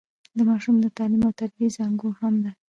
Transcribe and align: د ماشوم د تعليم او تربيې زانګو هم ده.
د 0.37 0.39
ماشوم 0.49 0.75
د 0.81 0.85
تعليم 0.97 1.21
او 1.27 1.33
تربيې 1.39 1.67
زانګو 1.75 2.09
هم 2.19 2.33
ده. 2.43 2.51